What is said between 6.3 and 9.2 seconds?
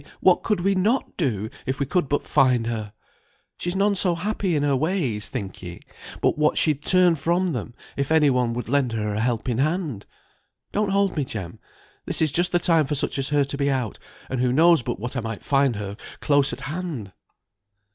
what she'd turn from them, if any one would lend her a